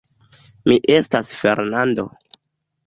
Mi 0.71 0.77
estas 0.95 1.37
Fernando. 1.43 2.11